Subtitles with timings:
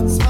[0.00, 0.27] It's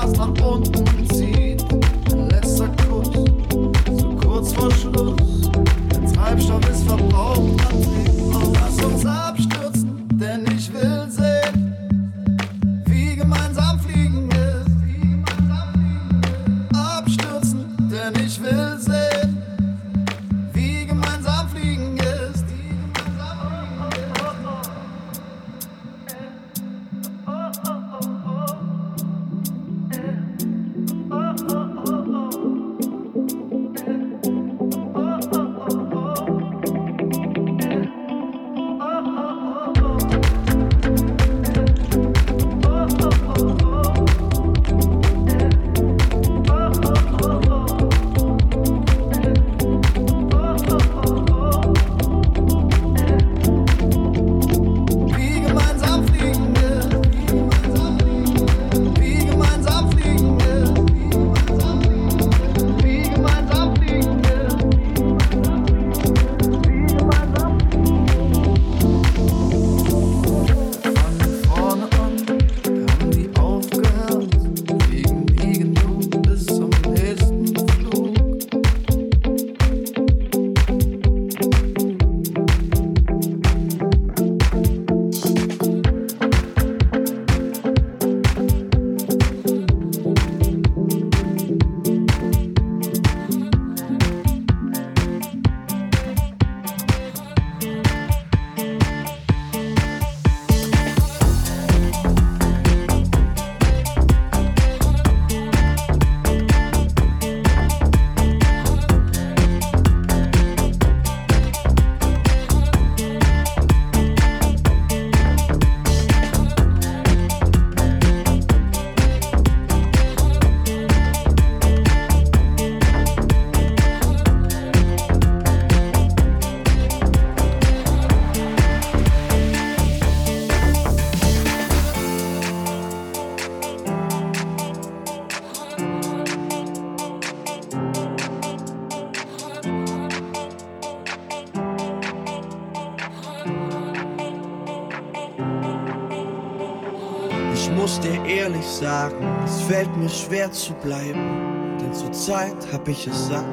[150.08, 153.44] es schwer zu bleiben, denn zurzeit hab ich es satt.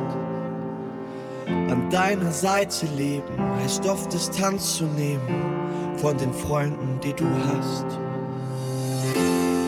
[1.47, 7.85] An deiner Seite leben heißt oft Distanz zu nehmen von den Freunden, die du hast.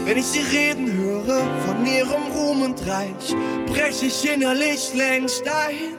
[0.05, 3.35] Wenn ich sie reden höre von ihrem Ruhm und Reich,
[3.67, 5.97] brech ich innerlich längst ein.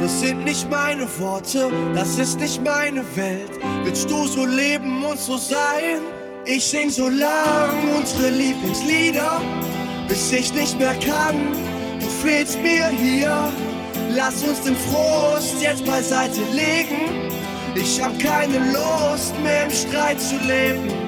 [0.00, 3.50] Das sind nicht meine Worte, das ist nicht meine Welt.
[3.84, 6.19] Willst du so leben und so sein?
[6.52, 9.40] Ich sing so lang unsere Lieblingslieder,
[10.08, 11.52] bis ich nicht mehr kann.
[12.00, 13.52] Du fehlst mir hier.
[14.16, 17.30] Lass uns den Frust jetzt beiseite legen.
[17.76, 20.99] Ich hab keine Lust mehr im Streit zu leben.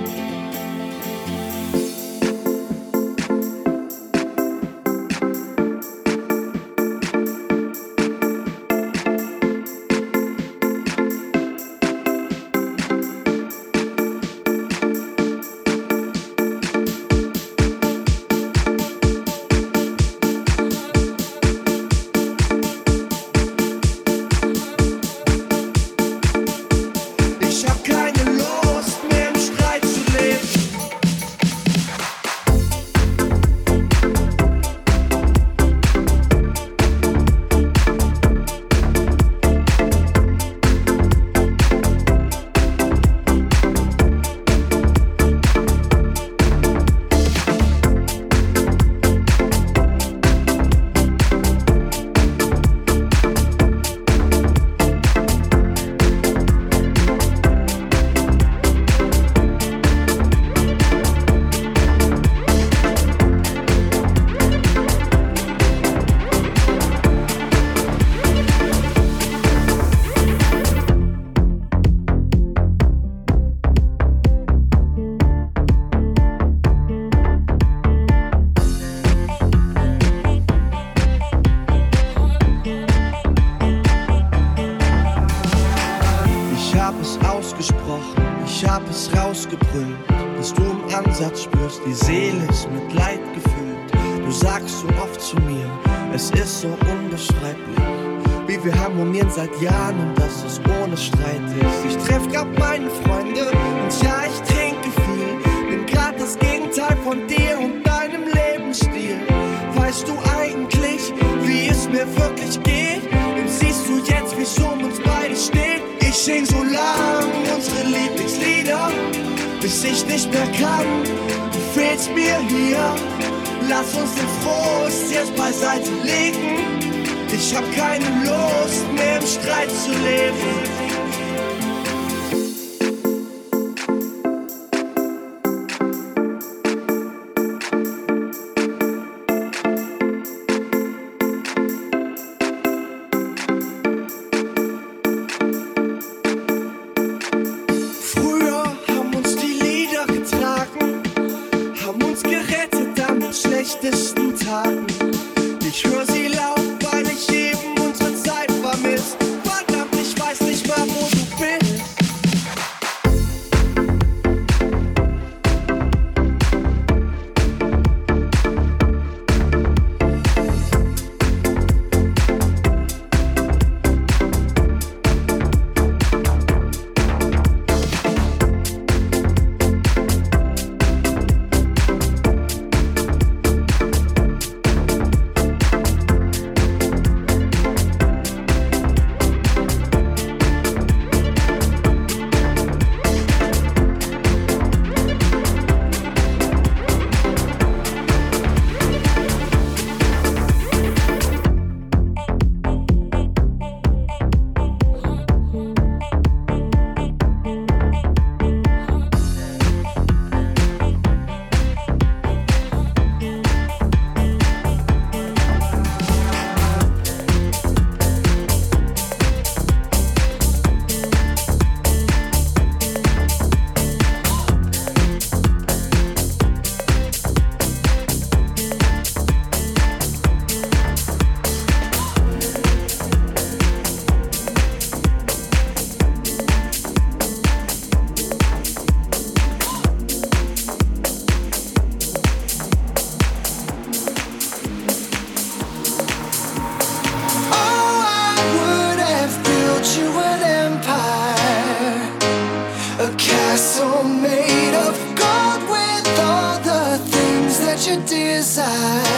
[258.55, 259.12] inside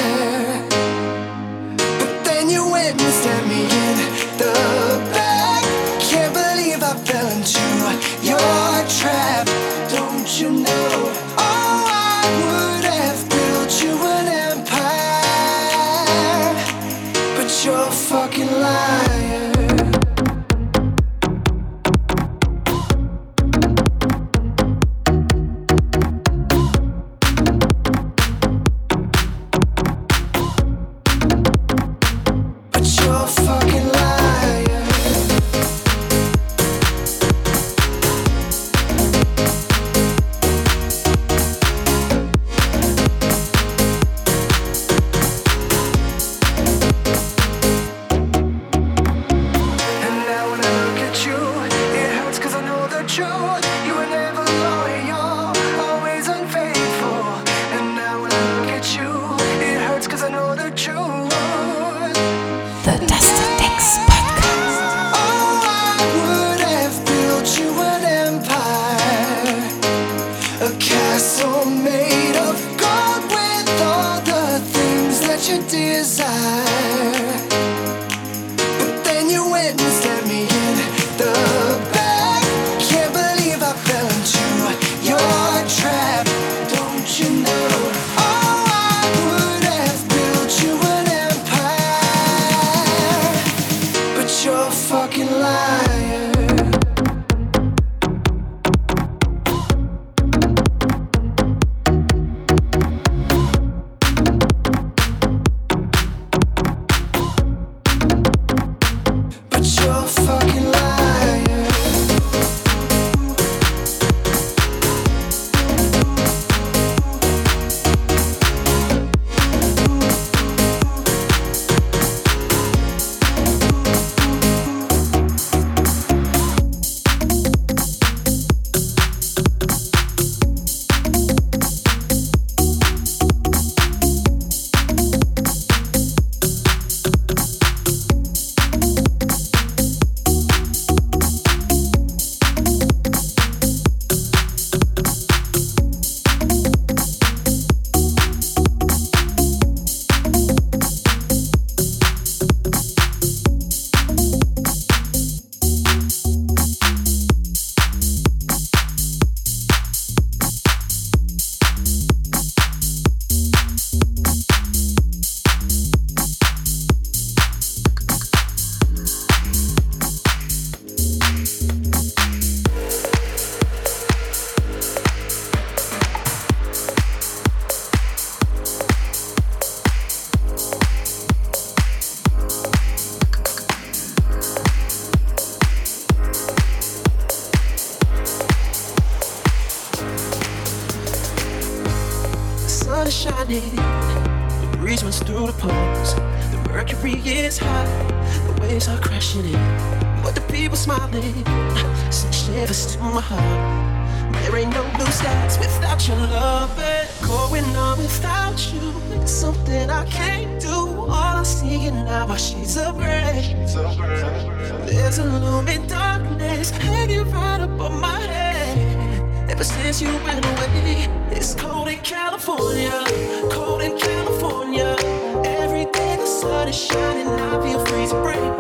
[217.33, 219.51] right up on my head.
[219.51, 223.05] Ever since you went away, it's cold in California,
[223.51, 224.97] cold in California.
[225.45, 228.53] Every day the sun is shining, I feel free to rain.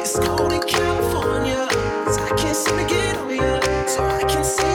[0.00, 1.68] It's cold in California,
[2.12, 4.69] so I can't seem to get over you, so I can't seem.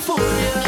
[0.00, 0.59] California.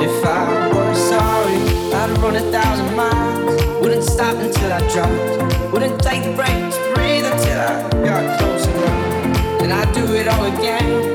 [0.00, 1.58] If I were sorry,
[1.92, 3.62] I'd run a thousand miles.
[3.80, 5.72] Wouldn't stop until I dropped.
[5.72, 9.62] Wouldn't take breaks, breathe until I got close enough.
[9.62, 11.05] And I'd do it all again.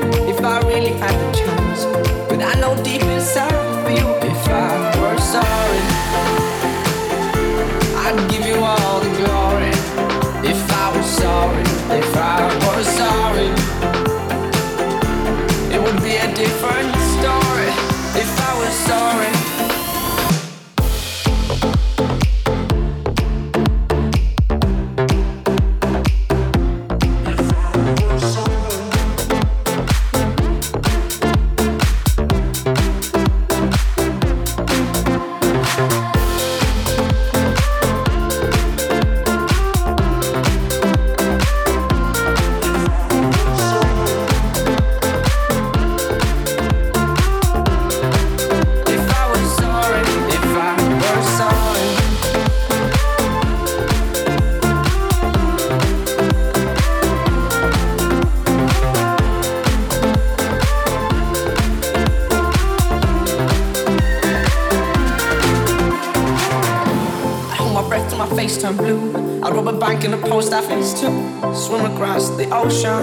[72.64, 73.02] 我想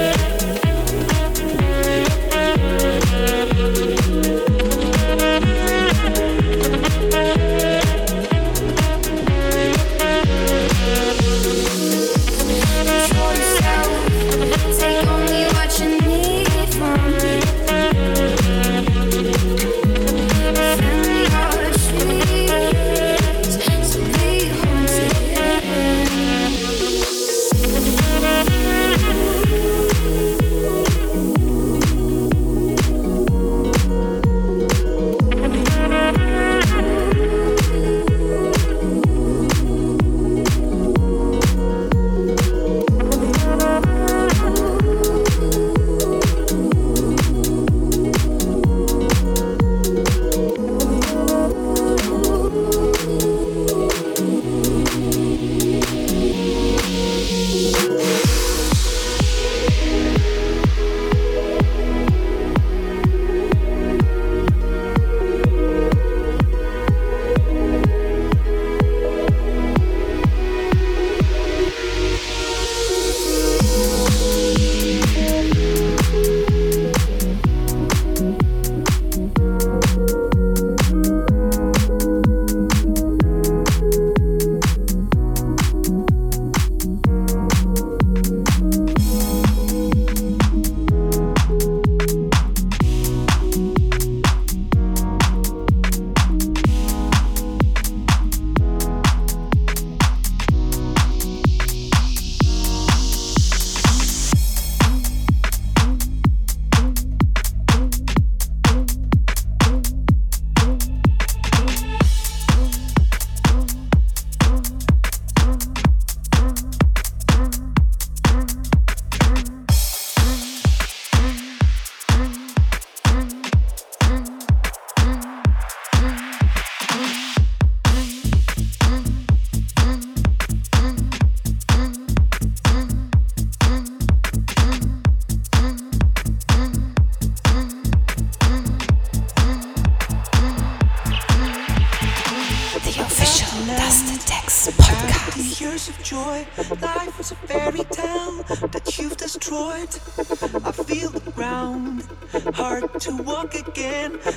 [154.01, 154.30] man.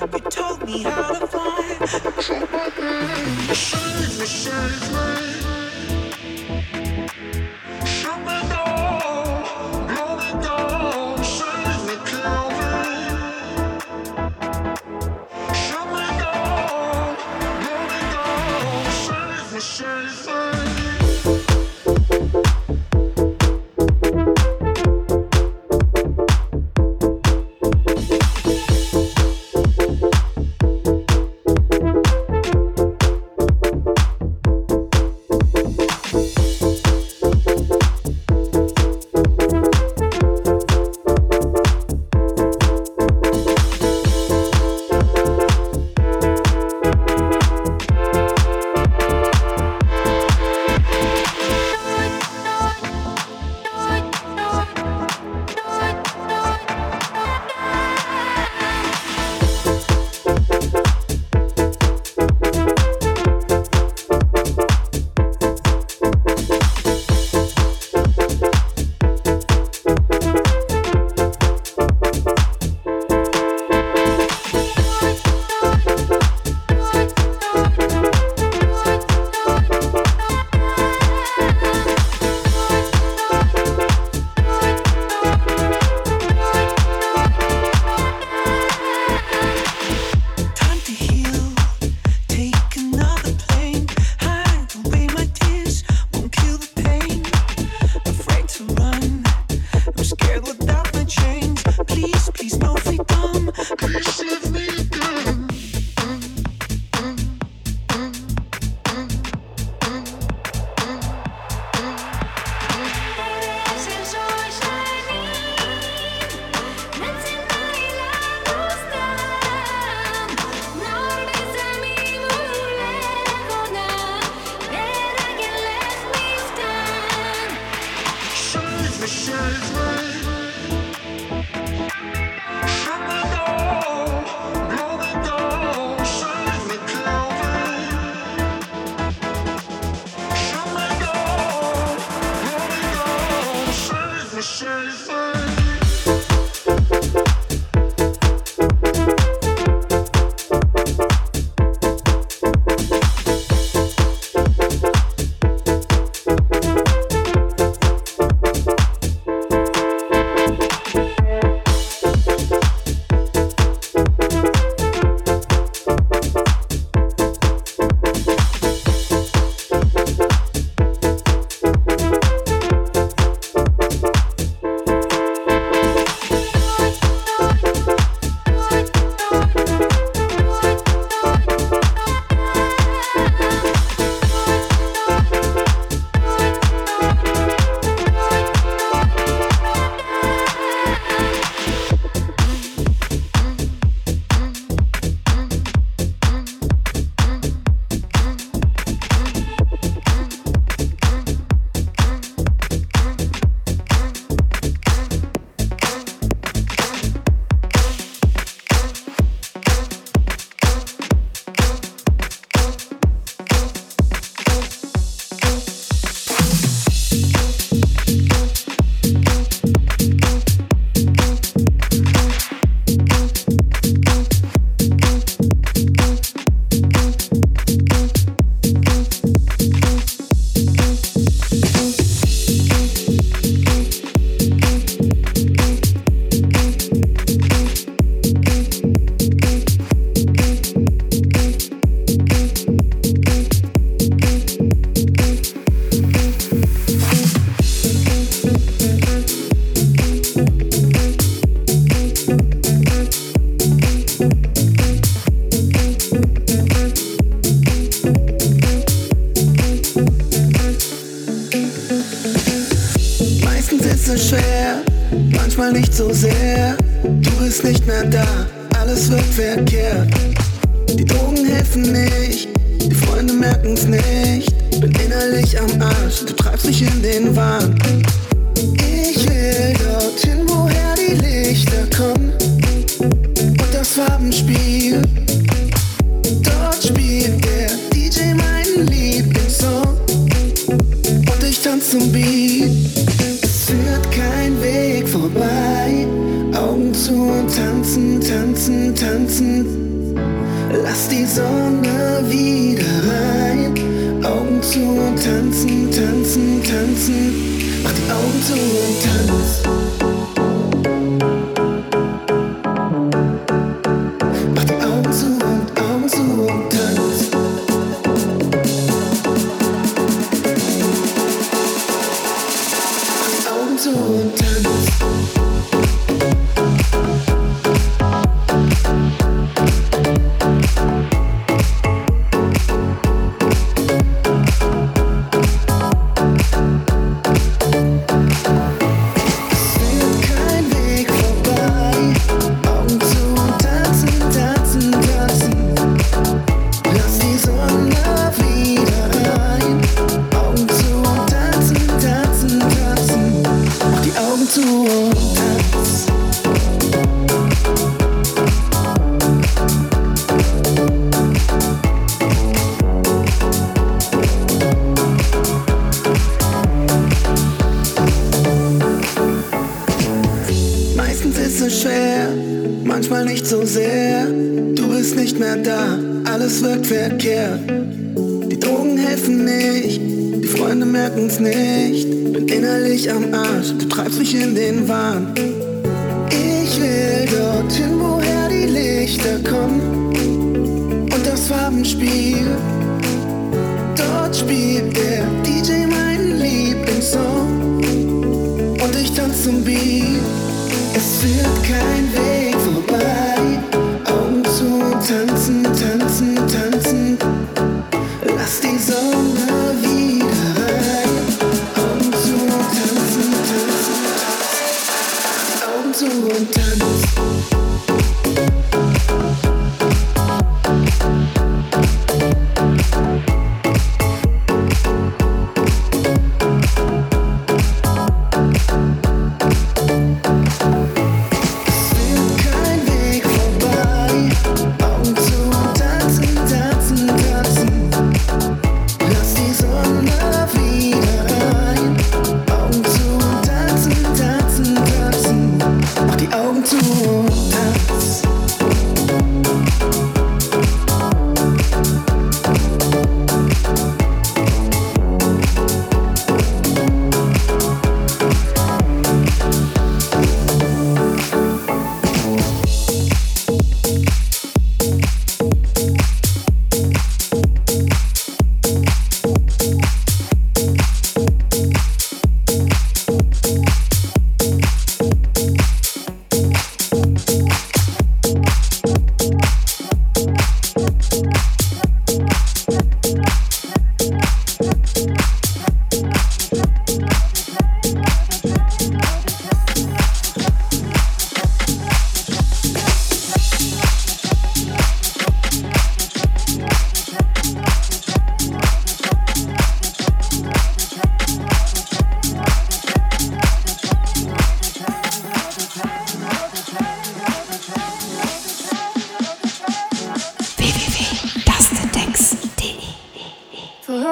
[301.37, 301.84] Lass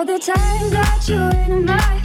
[0.05, 2.02] the times that you in my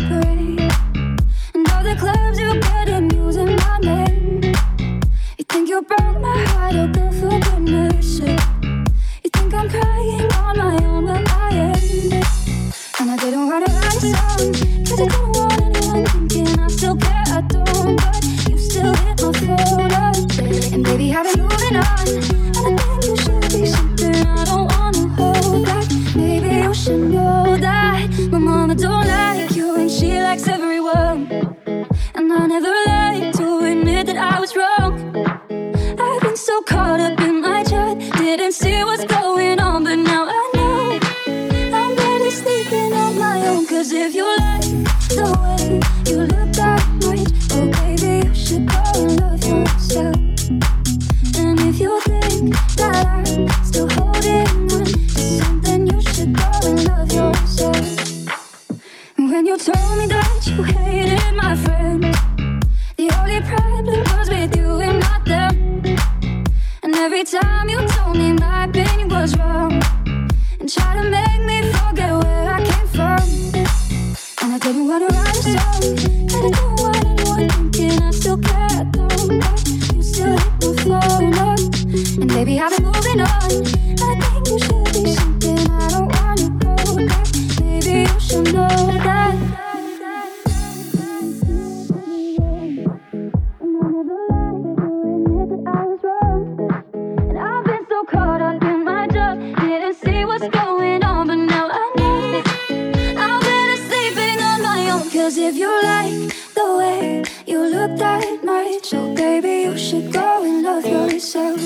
[105.97, 111.59] like the way you look that my So, baby, you should go and love yourself.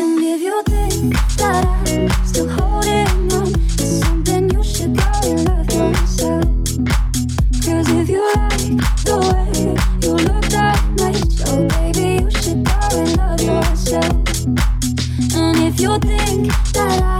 [0.00, 3.50] And if you think that I'm still holding on,
[3.82, 6.46] it's something you should go and love yourself.
[7.64, 8.74] Cause if you like
[9.08, 9.50] the way
[10.04, 14.16] you look that my so baby, you should go and love yourself.
[15.40, 17.13] And if you think that I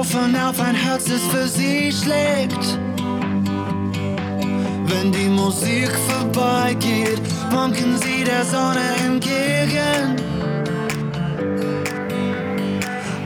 [0.00, 2.78] Wovon auf ein Herz es für sie schlägt.
[4.86, 7.20] Wenn die Musik vorbeigeht,
[7.50, 10.16] wanken sie der Sonne entgegen.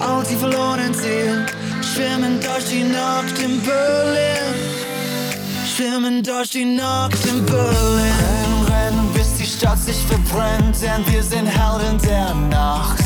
[0.00, 1.46] All die verlorenen Seelen
[1.80, 4.54] schwimmen durch die Nacht in Berlin.
[5.64, 8.16] Schwimmen durch die Nacht in Berlin.
[8.26, 12.98] Rennen, rennen, bis die Stadt sich verbrennt, denn wir sind Helden der Nacht.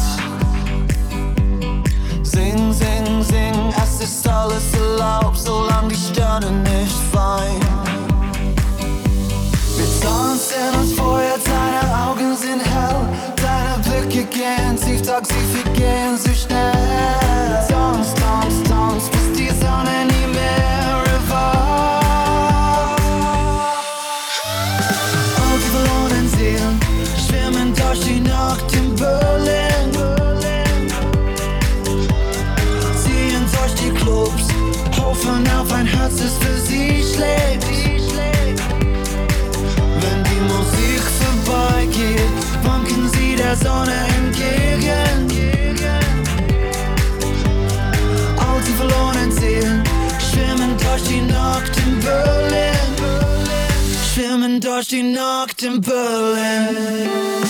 [2.22, 2.87] Singen, singen
[3.28, 7.60] singen, es ist alles erlaubt, solange die Sterne nicht fallen.
[9.76, 13.00] Wir tanzen uns vorher, deine Augen sind hell,
[13.36, 17.66] deine Blicke gehen tief, tagsüber gehen sie schnell.
[17.68, 18.17] Tanzen
[54.80, 57.47] She knocked in Berlin.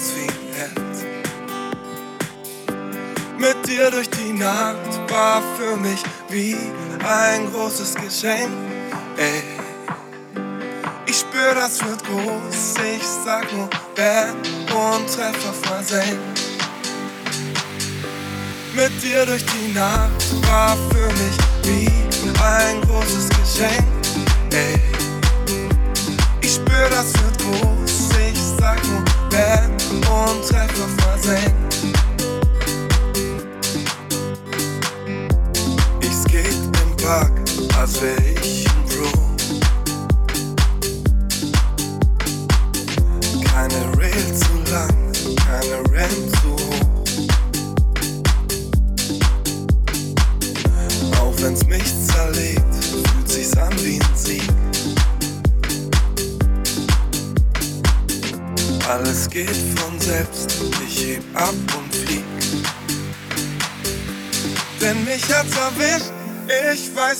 [0.00, 1.04] Herz wie Herz.
[3.38, 6.56] Mit dir durch die Nacht war für mich wie
[7.06, 8.50] ein großes Geschenk.
[9.18, 9.42] Ey.
[11.06, 12.74] Ich spür, das wird groß.
[12.96, 14.36] Ich sag nur Bam
[14.74, 16.40] und Treffer versenkt.
[18.74, 21.90] Mit dir durch die Nacht war für mich wie
[22.42, 23.99] ein großes Geschenk.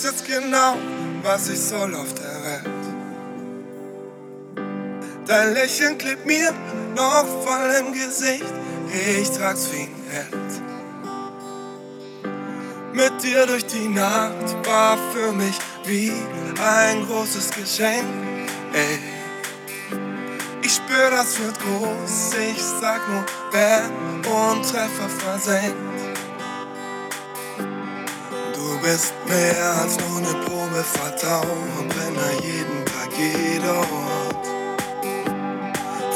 [0.01, 0.75] Weiß jetzt genau,
[1.21, 2.65] was ich soll auf der Welt.
[5.27, 6.51] Dein Lächeln klebt mir
[6.95, 8.53] noch voll im Gesicht,
[8.89, 10.61] ich trag's wie ein Held.
[12.93, 16.11] Mit dir durch die Nacht war für mich wie
[16.61, 18.03] ein großes Geschenk.
[18.73, 18.99] Ey.
[20.63, 26.10] Ich spür, das wird groß, ich sag nur Bam und Treffer versenkt.
[28.81, 31.41] Du bist mehr als nur eine Probe, vertrau
[31.77, 34.47] und brenne jeden Tag, jeder Ort.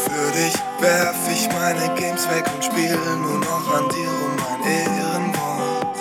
[0.03, 4.63] Für dich werf ich meine Games weg und spiel nur noch an dir um mein
[4.67, 5.97] Ehrenwort.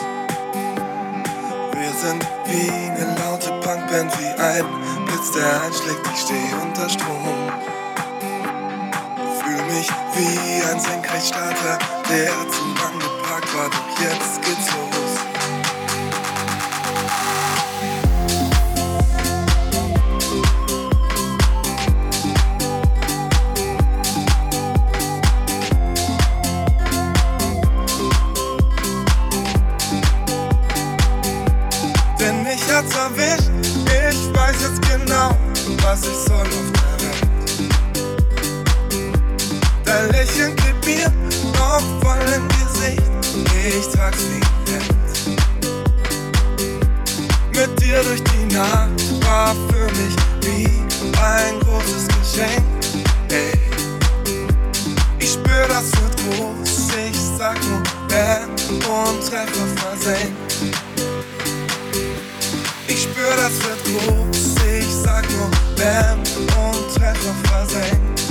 [1.73, 4.65] Wir sind wie eine laute Punkband, wie ein
[5.05, 7.53] Blitz, der einschlägt, ich steh unter Strom.
[9.43, 14.94] Fühl mich wie ein Senkrechtstarter, der zu lang geparkt war, doch jetzt geht's
[35.95, 37.23] was ich soll der Welt.
[39.85, 40.09] Dein
[40.85, 41.09] mir
[41.53, 43.13] noch voll im Gesicht,
[43.69, 44.43] ich trag's wie
[44.73, 45.09] Hemd.
[47.55, 50.69] Mit dir durch die Nacht war für mich wie
[51.23, 52.65] ein großes Geschenk.
[55.21, 60.55] Ich spür, das wird groß, ich sag nur Bam und Treffer versenkt.
[62.89, 64.64] Ich spür, das wird groß,
[65.15, 68.23] Tag nur Bam und Treffer versenkt.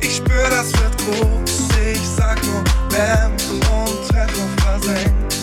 [0.00, 3.32] Ich spür, das wird groß, ich sag nur Bäm
[3.72, 5.34] und Treffer versenkt.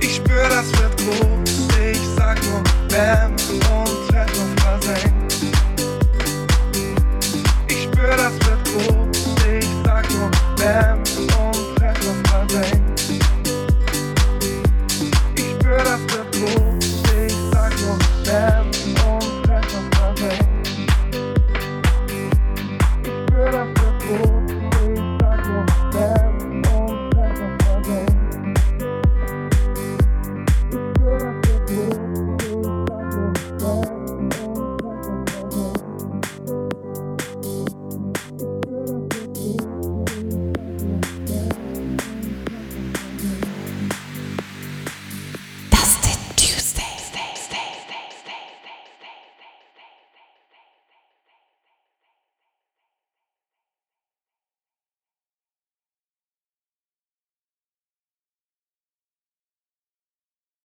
[0.00, 1.50] Ich spür, das wird groß,
[1.92, 3.32] ich sag nur Bäm
[3.72, 5.34] und Treffer versenkt.
[7.68, 9.01] Ich spür, das wird groß.